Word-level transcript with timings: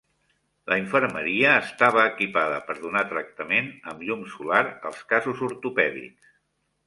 La 0.71 0.77
infermeria 0.81 1.49
estava 1.65 2.05
equipada 2.11 2.55
per 2.69 2.77
donar 2.85 3.03
tractament 3.13 3.69
amb 3.91 4.01
llum 4.07 4.25
solar 4.37 4.63
als 4.91 5.03
casos 5.13 5.45
ortopèdics. 5.51 6.35